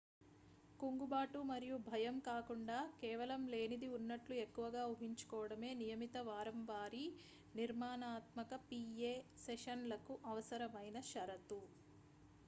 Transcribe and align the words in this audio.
కుంగుబాటు 0.79 1.39
మరియు 1.49 1.75
భయం 1.89 2.15
కాకుండా 2.27 2.77
కేవలం 2.97 3.41
లేనిది 3.51 3.87
ఉన్నట్లు 3.97 4.33
ఎక్కువగా 4.39 4.85
ఊహించుకోవడమే 4.93 5.71
నియమిత 5.81 6.17
వారంవారీ 6.29 7.05
నిర్మాణాత్మక 7.53 8.51
pa 8.65 8.81
సెషన్లకు 9.45 10.15
అవసరమైన 10.27 10.99
షరతు 11.11 11.61